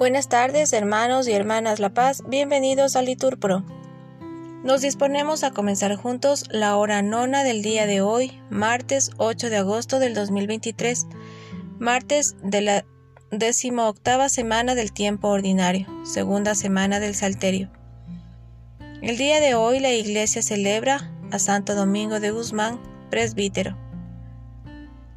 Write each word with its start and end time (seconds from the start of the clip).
Buenas 0.00 0.30
tardes, 0.30 0.72
hermanos 0.72 1.28
y 1.28 1.32
hermanas 1.32 1.78
La 1.78 1.92
Paz, 1.92 2.22
bienvenidos 2.26 2.96
a 2.96 3.02
Liturpro. 3.02 3.66
Nos 4.64 4.80
disponemos 4.80 5.44
a 5.44 5.50
comenzar 5.50 5.94
juntos 5.96 6.46
la 6.48 6.74
hora 6.78 7.02
nona 7.02 7.44
del 7.44 7.60
día 7.60 7.84
de 7.84 8.00
hoy, 8.00 8.40
martes 8.48 9.10
8 9.18 9.50
de 9.50 9.58
agosto 9.58 9.98
del 9.98 10.14
2023, 10.14 11.06
martes 11.78 12.34
de 12.42 12.62
la 12.62 12.86
decimoctava 13.30 14.30
semana 14.30 14.74
del 14.74 14.90
tiempo 14.90 15.28
ordinario, 15.28 15.86
segunda 16.02 16.54
semana 16.54 16.98
del 16.98 17.14
Salterio. 17.14 17.70
El 19.02 19.18
día 19.18 19.38
de 19.38 19.54
hoy 19.54 19.80
la 19.80 19.92
Iglesia 19.92 20.40
celebra 20.40 21.12
a 21.30 21.38
Santo 21.38 21.74
Domingo 21.74 22.20
de 22.20 22.30
Guzmán, 22.30 22.80
presbítero. 23.10 23.76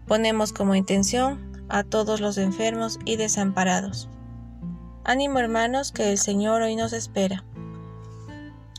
Ponemos 0.07 0.51
como 0.51 0.75
intención 0.75 1.53
a 1.69 1.85
todos 1.85 2.19
los 2.19 2.37
enfermos 2.37 2.99
y 3.05 3.15
desamparados. 3.15 4.09
Ánimo 5.05 5.39
hermanos, 5.39 5.91
que 5.91 6.11
el 6.11 6.17
Señor 6.17 6.61
hoy 6.61 6.77
nos 6.77 6.93
espera. 6.93 7.43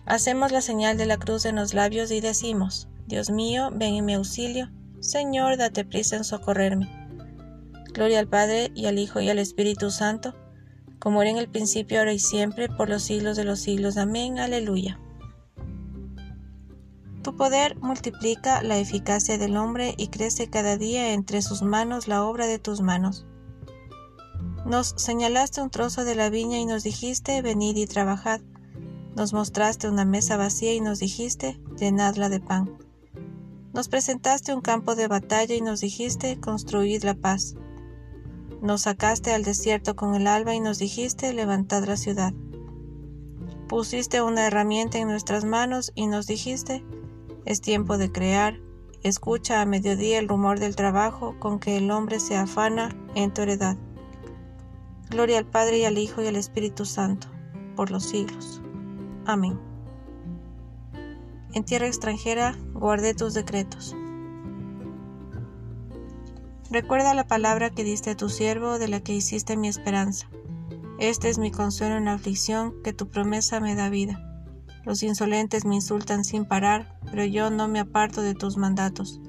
Hacemos 0.07 0.53
la 0.53 0.63
señal 0.63 0.97
de 0.97 1.05
la 1.05 1.19
cruz 1.19 1.45
en 1.45 1.57
los 1.57 1.75
labios 1.75 2.11
y 2.11 2.21
decimos, 2.21 2.89
Dios 3.07 3.31
mío, 3.31 3.71
ven 3.73 3.95
en 3.95 4.05
mi 4.07 4.15
auxilio, 4.15 4.71
Señor, 5.01 5.59
date 5.59 5.85
prisa 5.85 6.17
en 6.17 6.25
socorrerme. 6.25 6.89
Gloria 7.93 8.21
al 8.21 8.29
Padre 8.29 8.73
y 8.75 8.87
al 8.87 8.99
Hijo 8.99 9.21
y 9.21 9.29
al 9.29 9.39
Espíritu 9.39 9.91
Santo, 9.91 10.35
como 10.99 11.21
era 11.21 11.31
en 11.31 11.37
el 11.37 11.51
principio, 11.51 11.99
ahora 11.99 12.15
y 12.15 12.19
siempre, 12.19 12.71
por 12.71 12.89
los 12.89 13.03
siglos 13.03 13.37
de 13.37 13.45
los 13.45 13.61
siglos. 13.61 13.99
Amén. 13.99 14.39
Aleluya. 14.39 14.99
Tu 17.23 17.37
poder 17.37 17.77
multiplica 17.77 18.63
la 18.63 18.79
eficacia 18.79 19.37
del 19.37 19.59
hombre 19.59 19.95
y 19.99 20.09
crece 20.09 20.49
cada 20.49 20.79
día 20.79 21.13
entre 21.13 21.43
sus 21.43 21.61
manos 21.61 22.09
la 22.09 22.25
obra 22.25 22.47
de 22.47 22.59
tus 22.59 22.81
manos. 22.81 23.27
Nos 24.65 24.95
señalaste 24.97 25.61
un 25.61 25.69
trozo 25.69 26.05
de 26.05 26.15
la 26.15 26.31
viña 26.31 26.59
y 26.59 26.65
nos 26.65 26.85
dijiste, 26.85 27.43
venid 27.43 27.77
y 27.77 27.87
trabajad. 27.87 28.41
Nos 29.15 29.35
mostraste 29.35 29.91
una 29.91 30.07
mesa 30.07 30.39
vacía 30.39 30.73
y 30.73 30.81
nos 30.81 31.01
dijiste, 31.01 31.61
llenadla 31.77 32.31
de 32.31 32.41
pan. 32.41 32.79
Nos 33.75 33.89
presentaste 33.89 34.55
un 34.55 34.63
campo 34.63 34.95
de 34.95 35.07
batalla 35.07 35.55
y 35.55 35.61
nos 35.61 35.83
dijiste, 35.83 36.41
construid 36.41 37.05
la 37.05 37.15
paz. 37.15 37.57
Nos 38.63 38.83
sacaste 38.83 39.35
al 39.35 39.45
desierto 39.45 39.97
con 39.97 40.15
el 40.15 40.27
alba 40.27 40.55
y 40.55 40.61
nos 40.61 40.79
dijiste, 40.79 41.35
levantad 41.35 41.85
la 41.85 41.99
ciudad. 41.99 42.33
Pusiste 43.69 44.23
una 44.23 44.47
herramienta 44.47 44.97
en 44.97 45.09
nuestras 45.09 45.45
manos 45.45 45.93
y 45.95 46.07
nos 46.07 46.27
dijiste, 46.27 46.83
es 47.45 47.61
tiempo 47.61 47.99
de 47.99 48.11
crear, 48.11 48.61
escucha 49.03 49.61
a 49.61 49.67
mediodía 49.67 50.19
el 50.19 50.29
rumor 50.29 50.59
del 50.59 50.75
trabajo 50.75 51.37
con 51.39 51.59
que 51.59 51.77
el 51.77 51.91
hombre 51.91 52.19
se 52.19 52.37
afana 52.37 52.97
en 53.15 53.35
tu 53.35 53.43
heredad. 53.43 53.77
Gloria 55.11 55.39
al 55.39 55.47
Padre 55.47 55.79
y 55.79 55.85
al 55.85 55.99
Hijo 55.99 56.23
y 56.23 56.27
al 56.27 56.37
Espíritu 56.37 56.85
Santo, 56.85 57.29
por 57.77 57.91
los 57.91 58.05
siglos. 58.05 58.61
Amén. 59.27 59.59
En 61.53 61.65
tierra 61.65 61.87
extranjera 61.87 62.57
guardé 62.73 63.15
tus 63.15 63.33
decretos. 63.35 63.95
Recuerda 66.71 67.15
la 67.15 67.29
palabra 67.29 67.71
que 67.71 67.85
diste 67.85 68.11
a 68.11 68.17
tu 68.17 68.29
siervo, 68.29 68.81
de 68.81 68.89
la 68.89 69.01
que 69.01 69.15
hiciste 69.15 69.57
mi 69.57 69.69
esperanza. 69.69 70.29
Este 70.99 71.29
es 71.29 71.39
mi 71.39 71.53
consuelo 71.53 71.97
en 71.97 72.07
la 72.07 72.15
aflicción, 72.15 72.75
que 72.83 72.93
tu 72.93 73.09
promesa 73.09 73.61
me 73.61 73.77
da 73.77 73.91
vida. 73.91 74.21
Los 74.85 75.03
insolentes 75.03 75.65
me 75.65 75.77
insultan 75.77 76.25
sin 76.25 76.45
parar, 76.45 76.99
pero 77.11 77.25
yo 77.25 77.51
no 77.51 77.69
me 77.69 77.81
aparto 77.81 78.23
de 78.23 78.35
tus 78.35 78.57
mandatos. 78.57 79.21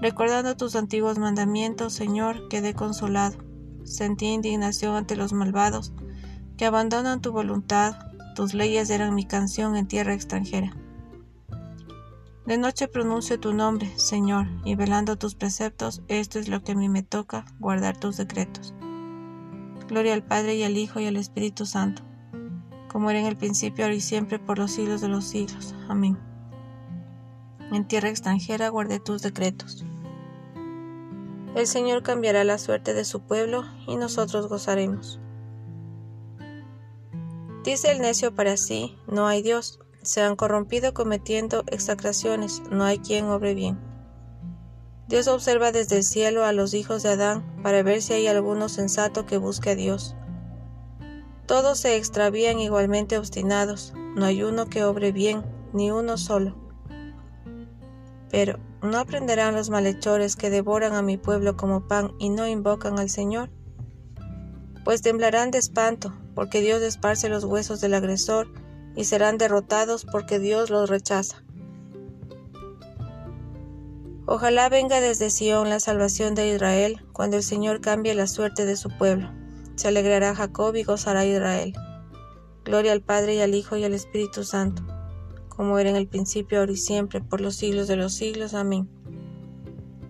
Recordando 0.00 0.56
tus 0.56 0.76
antiguos 0.76 1.18
mandamientos, 1.18 1.92
Señor, 1.92 2.48
quedé 2.48 2.74
consolado. 2.74 3.45
Sentí 3.86 4.26
indignación 4.26 4.96
ante 4.96 5.16
los 5.16 5.32
malvados, 5.32 5.92
que 6.56 6.66
abandonan 6.66 7.20
tu 7.20 7.32
voluntad, 7.32 7.96
tus 8.34 8.52
leyes 8.52 8.90
eran 8.90 9.14
mi 9.14 9.24
canción 9.24 9.76
en 9.76 9.86
tierra 9.86 10.12
extranjera. 10.12 10.76
De 12.46 12.58
noche 12.58 12.88
pronuncio 12.88 13.40
tu 13.40 13.54
nombre, 13.54 13.90
Señor, 13.96 14.46
y 14.64 14.74
velando 14.74 15.16
tus 15.16 15.34
preceptos, 15.34 16.02
esto 16.08 16.38
es 16.38 16.48
lo 16.48 16.62
que 16.62 16.72
a 16.72 16.76
mí 16.76 16.88
me 16.88 17.02
toca, 17.02 17.44
guardar 17.58 17.96
tus 17.96 18.16
decretos. 18.16 18.74
Gloria 19.88 20.14
al 20.14 20.24
Padre 20.24 20.56
y 20.56 20.64
al 20.64 20.76
Hijo 20.76 21.00
y 21.00 21.06
al 21.06 21.16
Espíritu 21.16 21.64
Santo, 21.64 22.02
como 22.88 23.10
era 23.10 23.20
en 23.20 23.26
el 23.26 23.36
principio, 23.36 23.84
ahora 23.84 23.96
y 23.96 24.00
siempre, 24.00 24.38
por 24.38 24.58
los 24.58 24.72
siglos 24.72 25.00
de 25.00 25.08
los 25.08 25.24
siglos. 25.24 25.74
Amén. 25.88 26.18
En 27.72 27.86
tierra 27.86 28.08
extranjera 28.08 28.68
guardé 28.68 29.00
tus 29.00 29.22
decretos. 29.22 29.84
El 31.56 31.66
Señor 31.66 32.02
cambiará 32.02 32.44
la 32.44 32.58
suerte 32.58 32.92
de 32.92 33.06
su 33.06 33.22
pueblo 33.22 33.64
y 33.86 33.96
nosotros 33.96 34.46
gozaremos. 34.46 35.18
Dice 37.64 37.90
el 37.92 38.02
necio 38.02 38.34
para 38.34 38.58
sí, 38.58 38.98
no 39.06 39.26
hay 39.26 39.40
Dios, 39.40 39.80
se 40.02 40.20
han 40.20 40.36
corrompido 40.36 40.92
cometiendo 40.92 41.64
execraciones, 41.68 42.62
no 42.70 42.84
hay 42.84 42.98
quien 42.98 43.24
obre 43.24 43.54
bien. 43.54 43.78
Dios 45.08 45.28
observa 45.28 45.72
desde 45.72 45.96
el 45.96 46.04
cielo 46.04 46.44
a 46.44 46.52
los 46.52 46.74
hijos 46.74 47.02
de 47.02 47.08
Adán 47.08 47.62
para 47.62 47.82
ver 47.82 48.02
si 48.02 48.12
hay 48.12 48.26
alguno 48.26 48.68
sensato 48.68 49.24
que 49.24 49.38
busque 49.38 49.70
a 49.70 49.76
Dios. 49.76 50.14
Todos 51.46 51.78
se 51.78 51.96
extravían 51.96 52.60
igualmente 52.60 53.16
obstinados, 53.16 53.94
no 54.14 54.26
hay 54.26 54.42
uno 54.42 54.66
que 54.66 54.84
obre 54.84 55.10
bien, 55.10 55.42
ni 55.72 55.90
uno 55.90 56.18
solo. 56.18 56.54
Pero, 58.30 58.58
¿no 58.82 58.98
aprenderán 58.98 59.54
los 59.54 59.70
malhechores 59.70 60.36
que 60.36 60.50
devoran 60.50 60.94
a 60.94 61.02
mi 61.02 61.16
pueblo 61.16 61.56
como 61.56 61.86
pan 61.88 62.12
y 62.18 62.28
no 62.28 62.46
invocan 62.46 62.98
al 62.98 63.08
Señor? 63.10 63.50
Pues 64.84 65.02
temblarán 65.02 65.50
de 65.50 65.58
espanto, 65.58 66.14
porque 66.34 66.60
Dios 66.60 66.82
esparce 66.82 67.28
los 67.28 67.44
huesos 67.44 67.80
del 67.80 67.94
agresor, 67.94 68.48
y 68.94 69.04
serán 69.04 69.38
derrotados 69.38 70.04
porque 70.04 70.38
Dios 70.38 70.70
los 70.70 70.88
rechaza. 70.88 71.42
Ojalá 74.26 74.68
venga 74.68 75.00
desde 75.00 75.30
Sión 75.30 75.68
la 75.68 75.80
salvación 75.80 76.34
de 76.34 76.54
Israel, 76.54 77.04
cuando 77.12 77.36
el 77.36 77.42
Señor 77.42 77.80
cambie 77.80 78.14
la 78.14 78.26
suerte 78.26 78.64
de 78.64 78.76
su 78.76 78.90
pueblo. 78.96 79.30
Se 79.76 79.88
alegrará 79.88 80.34
Jacob 80.34 80.74
y 80.74 80.82
gozará 80.82 81.24
Israel. 81.24 81.74
Gloria 82.64 82.92
al 82.92 83.02
Padre 83.02 83.36
y 83.36 83.40
al 83.40 83.54
Hijo 83.54 83.76
y 83.76 83.84
al 83.84 83.94
Espíritu 83.94 84.42
Santo 84.42 84.95
como 85.56 85.78
era 85.78 85.88
en 85.88 85.96
el 85.96 86.06
principio, 86.06 86.60
ahora 86.60 86.72
y 86.72 86.76
siempre, 86.76 87.22
por 87.22 87.40
los 87.40 87.56
siglos 87.56 87.88
de 87.88 87.96
los 87.96 88.12
siglos. 88.12 88.52
Amén. 88.52 88.88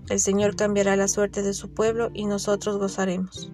El 0.09 0.19
Señor 0.19 0.57
cambiará 0.57 0.97
la 0.97 1.09
suerte 1.09 1.43
de 1.43 1.55
su 1.55 1.71
pueblo 1.71 2.11
y 2.13 2.27
nosotros 2.27 2.79
gozaremos. 2.79 3.53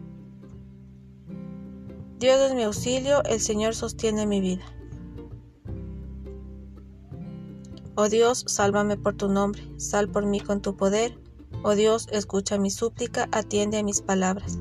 Dios 2.19 2.41
es 2.41 2.54
mi 2.54 2.62
auxilio, 2.62 3.22
el 3.25 3.41
Señor 3.41 3.75
sostiene 3.75 4.26
mi 4.26 4.41
vida. 4.41 4.64
Oh 7.94 8.08
Dios, 8.08 8.44
sálvame 8.47 8.97
por 8.97 9.14
tu 9.14 9.28
nombre, 9.28 9.62
sal 9.76 10.08
por 10.08 10.25
mí 10.25 10.41
con 10.41 10.62
tu 10.62 10.76
poder. 10.76 11.19
Oh 11.62 11.75
Dios, 11.75 12.08
escucha 12.10 12.56
mi 12.56 12.70
súplica, 12.70 13.28
atiende 13.32 13.78
a 13.78 13.82
mis 13.82 14.00
palabras. 14.00 14.58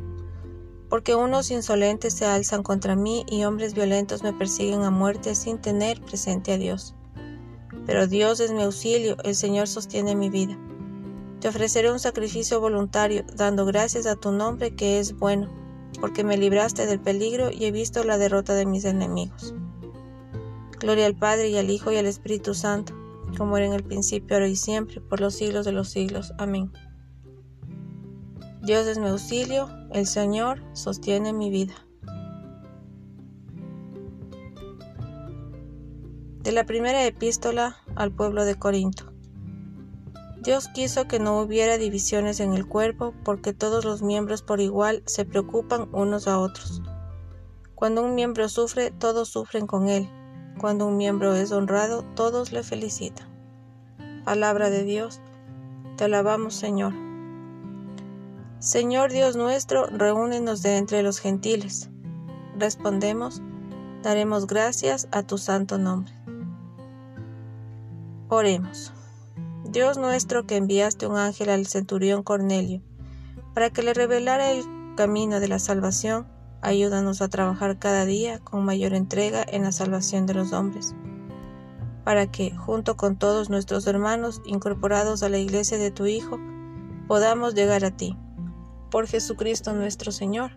Porque 0.90 1.16
unos 1.16 1.50
insolentes 1.52 2.14
se 2.14 2.26
alzan 2.26 2.64
contra 2.64 2.98
mí 2.98 3.26
y 3.30 3.46
hombres 3.46 3.74
violentos 3.74 4.22
me 4.24 4.34
persiguen 4.34 4.84
a 4.84 4.92
muerte 4.92 5.36
sin 5.36 5.60
tener 5.60 6.02
presente 6.02 6.52
a 6.52 6.58
Dios 6.58 6.96
pero 7.92 8.08
Dios 8.08 8.40
es 8.40 8.54
mi 8.54 8.62
auxilio, 8.62 9.18
el 9.26 9.36
Señor 9.36 9.68
sostiene 9.68 10.16
mi 10.16 10.30
vida. 10.30 10.58
Te 11.42 11.50
ofreceré 11.50 11.92
un 11.92 12.00
sacrificio 12.00 12.62
voluntario, 12.62 13.26
dando 13.36 13.66
gracias 13.66 14.06
a 14.06 14.16
tu 14.16 14.32
nombre 14.32 14.74
que 14.74 15.00
es 15.00 15.18
bueno, 15.18 15.50
porque 16.00 16.24
me 16.24 16.38
libraste 16.38 16.86
del 16.86 17.02
peligro 17.02 17.52
y 17.52 17.66
he 17.66 17.72
visto 17.74 18.06
la 18.06 18.18
derrota 18.18 18.56
de 18.56 18.66
mis 18.66 18.86
enemigos. 18.86 19.54
Gloria 20.80 21.06
al 21.06 21.18
Padre 21.18 21.50
y 21.50 21.58
al 21.58 21.70
Hijo 21.70 21.92
y 21.92 21.98
al 21.98 22.06
Espíritu 22.06 22.54
Santo, 22.54 22.94
como 23.38 23.58
era 23.58 23.66
en 23.66 23.74
el 23.74 23.84
principio, 23.84 24.38
ahora 24.38 24.48
y 24.48 24.56
siempre, 24.56 25.02
por 25.02 25.20
los 25.20 25.36
siglos 25.36 25.66
de 25.66 25.74
los 25.74 25.90
siglos. 25.90 26.32
Amén. 26.38 26.72
Dios 28.64 28.88
es 28.88 29.00
mi 29.00 29.10
auxilio, 29.10 29.68
el 29.92 30.08
Señor 30.08 30.64
sostiene 30.72 31.34
mi 31.34 31.50
vida. 31.50 31.74
De 36.52 36.56
la 36.56 36.66
primera 36.66 37.06
epístola 37.06 37.78
al 37.96 38.12
pueblo 38.12 38.44
de 38.44 38.56
Corinto. 38.56 39.14
Dios 40.44 40.68
quiso 40.68 41.08
que 41.08 41.18
no 41.18 41.40
hubiera 41.40 41.78
divisiones 41.78 42.42
en 42.42 42.52
el 42.52 42.68
cuerpo 42.68 43.14
porque 43.24 43.54
todos 43.54 43.86
los 43.86 44.02
miembros 44.02 44.42
por 44.42 44.60
igual 44.60 45.02
se 45.06 45.24
preocupan 45.24 45.88
unos 45.94 46.28
a 46.28 46.40
otros. 46.40 46.82
Cuando 47.74 48.04
un 48.04 48.16
miembro 48.16 48.50
sufre, 48.50 48.92
todos 48.92 49.30
sufren 49.30 49.66
con 49.66 49.88
él. 49.88 50.10
Cuando 50.60 50.88
un 50.88 50.98
miembro 50.98 51.34
es 51.36 51.54
honrado, 51.54 52.04
todos 52.16 52.52
le 52.52 52.64
felicitan. 52.64 53.30
Palabra 54.26 54.70
de 54.70 54.84
Dios, 54.84 55.22
te 55.96 56.04
alabamos 56.04 56.54
Señor. 56.54 56.92
Señor 58.60 59.14
Dios 59.14 59.38
nuestro, 59.38 59.86
reúnenos 59.86 60.62
de 60.64 60.76
entre 60.76 61.02
los 61.02 61.20
gentiles. 61.20 61.90
Respondemos, 62.58 63.42
daremos 64.04 64.48
gracias 64.48 65.08
a 65.14 65.24
tu 65.24 65.38
santo 65.38 65.78
nombre. 65.78 66.21
Oremos. 68.34 68.94
Dios 69.66 69.98
nuestro 69.98 70.48
que 70.48 70.56
enviaste 70.56 71.06
un 71.06 71.18
ángel 71.18 71.50
al 71.50 71.68
centurión 71.68 72.24
Cornelio 72.24 72.82
para 73.54 73.72
que 73.72 73.84
le 73.84 73.94
revelara 73.94 74.52
el 74.52 74.64
camino 74.96 75.42
de 75.42 75.50
la 75.50 75.60
salvación, 75.60 76.30
Ayúdanos 76.62 77.22
a 77.22 77.28
trabajar 77.28 77.78
cada 77.78 78.06
día 78.06 78.40
con 78.40 78.64
mayor 78.64 78.94
entrega 78.94 79.44
en 79.46 79.64
la 79.64 79.74
salvación 79.74 80.28
de 80.28 80.36
los 80.36 80.54
hombres, 80.54 80.96
para 82.06 82.32
que, 82.32 82.56
junto 82.56 82.96
con 82.96 83.18
todos 83.18 83.50
nuestros 83.50 83.86
hermanos 83.86 84.42
incorporados 84.46 85.24
a 85.24 85.30
la 85.30 85.40
iglesia 85.40 85.78
de 85.78 85.92
tu 85.92 86.06
Hijo, 86.06 86.40
podamos 87.10 87.54
llegar 87.54 87.84
a 87.84 87.92
ti. 87.92 88.16
Por 88.92 89.08
Jesucristo 89.08 89.74
nuestro 89.74 90.14
Señor. 90.14 90.52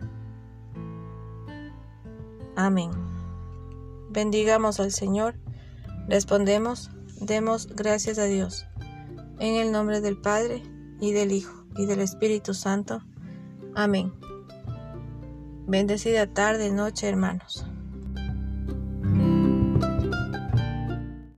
Amén. 2.55 2.91
Bendigamos 4.11 4.79
al 4.79 4.93
Señor. 4.93 5.35
Respondemos, 6.07 6.91
demos 7.19 7.67
gracias 7.67 8.17
a 8.17 8.25
Dios. 8.25 8.65
En 9.39 9.55
el 9.55 9.71
nombre 9.71 10.01
del 10.01 10.17
Padre, 10.17 10.63
y 10.99 11.11
del 11.11 11.31
Hijo, 11.31 11.65
y 11.75 11.85
del 11.85 11.99
Espíritu 11.99 12.53
Santo. 12.53 13.01
Amén. 13.75 14.13
Bendecida 15.67 16.27
tarde, 16.27 16.71
noche, 16.71 17.07
hermanos. 17.07 17.65